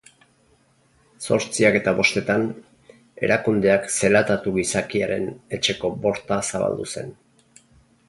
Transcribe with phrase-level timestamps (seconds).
[1.27, 2.47] Zortziak eta bostetan,
[3.29, 7.19] erakundeak zelatatu gizakiaren etxeko borta zabaldu zen.